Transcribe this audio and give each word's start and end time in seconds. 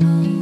Oh. 0.00 0.41